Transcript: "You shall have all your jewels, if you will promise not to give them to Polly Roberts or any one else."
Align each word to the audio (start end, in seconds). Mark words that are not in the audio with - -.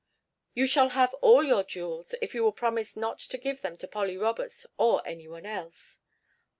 "You 0.55 0.65
shall 0.65 0.89
have 0.97 1.13
all 1.21 1.43
your 1.43 1.63
jewels, 1.63 2.15
if 2.23 2.33
you 2.33 2.41
will 2.43 2.51
promise 2.53 2.95
not 2.97 3.19
to 3.19 3.37
give 3.37 3.61
them 3.61 3.77
to 3.77 3.87
Polly 3.87 4.17
Roberts 4.17 4.65
or 4.79 5.07
any 5.07 5.27
one 5.27 5.45
else." 5.45 5.99